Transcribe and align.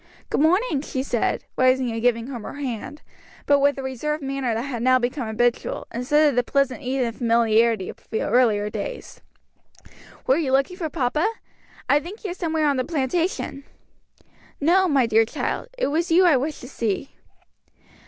"Good 0.31 0.41
morning," 0.41 0.81
she 0.81 1.03
said, 1.03 1.43
rising 1.55 1.91
and 1.91 2.01
giving 2.01 2.25
him 2.25 2.41
her 2.41 2.55
hand; 2.55 3.03
but 3.45 3.59
with 3.59 3.75
the 3.75 3.83
reserved 3.83 4.23
manner 4.23 4.55
that 4.55 4.63
had 4.63 4.81
now 4.81 4.97
become 4.97 5.27
habitual, 5.27 5.85
instead 5.93 6.27
of 6.27 6.35
the 6.35 6.41
pleasant 6.43 6.81
ease 6.81 7.03
and 7.05 7.15
familiarity 7.15 7.87
of 7.87 7.99
earlier 8.11 8.67
days; 8.71 9.21
"were 10.25 10.37
you 10.37 10.53
looking 10.53 10.77
for 10.77 10.89
papa? 10.89 11.31
I 11.87 11.99
think 11.99 12.21
he 12.21 12.29
is 12.29 12.37
somewhere 12.37 12.65
on 12.65 12.77
the 12.77 12.83
plantation." 12.83 13.63
"No, 14.59 14.87
my 14.87 15.05
dear 15.05 15.23
child, 15.23 15.67
it 15.77 15.85
was 15.89 16.09
you 16.09 16.25
I 16.25 16.35
wished 16.35 16.61
to 16.61 16.67
see." 16.67 17.11